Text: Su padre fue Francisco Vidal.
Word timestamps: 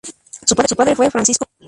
Su 0.47 0.55
padre 0.55 0.95
fue 0.95 1.11
Francisco 1.11 1.45
Vidal. 1.45 1.51